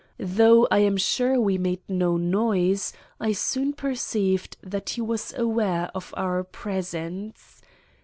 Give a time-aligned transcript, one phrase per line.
[0.17, 5.91] Though I am sure we made no noise, I soon perceived that he was aware
[5.93, 7.61] of our presence.